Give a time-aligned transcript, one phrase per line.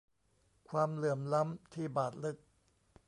[0.69, 2.37] ความเหลื่อมล้ำที่บาดลึก